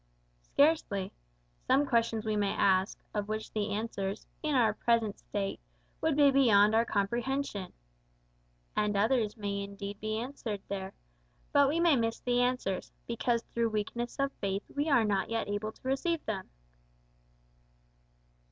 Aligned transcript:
"Scarcely. 0.41 1.11
Some 1.67 1.85
questions 1.85 2.25
we 2.25 2.35
may 2.35 2.53
ask, 2.53 2.97
of 3.13 3.27
which 3.27 3.51
the 3.53 3.69
answers, 3.69 4.25
in 4.41 4.55
our 4.55 4.73
present 4.73 5.19
state, 5.19 5.59
would 6.01 6.15
be 6.17 6.31
beyond 6.31 6.73
our 6.73 6.85
comprehension. 6.85 7.71
And 8.75 8.97
others 8.97 9.37
may 9.37 9.61
indeed 9.61 9.99
be 9.99 10.17
answered 10.17 10.63
there, 10.69 10.95
but 11.53 11.69
we 11.69 11.79
may 11.79 11.95
miss 11.95 12.19
the 12.19 12.41
answers, 12.41 12.91
because 13.05 13.43
through 13.53 13.69
weakness 13.69 14.15
of 14.17 14.33
faith 14.41 14.63
we 14.75 14.89
are 14.89 15.05
not 15.05 15.29
yet 15.29 15.47
able 15.47 15.71
to 15.71 15.87
receive 15.87 16.25
them." 16.25 16.49